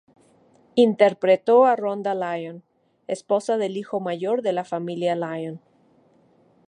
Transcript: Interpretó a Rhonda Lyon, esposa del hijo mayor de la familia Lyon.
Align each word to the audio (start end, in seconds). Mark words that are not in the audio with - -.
Interpretó 0.73 1.65
a 1.67 1.75
Rhonda 1.75 2.15
Lyon, 2.15 2.63
esposa 3.05 3.57
del 3.59 3.77
hijo 3.77 3.99
mayor 3.99 4.41
de 4.41 4.51
la 4.51 4.63
familia 4.65 5.15
Lyon. 5.15 5.61